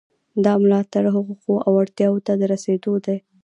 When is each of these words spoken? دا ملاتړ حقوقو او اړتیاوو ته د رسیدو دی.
دا 0.43 0.53
ملاتړ 0.63 1.03
حقوقو 1.15 1.53
او 1.65 1.71
اړتیاوو 1.83 2.23
ته 2.27 2.33
د 2.39 2.41
رسیدو 2.53 2.93
دی. 3.05 3.17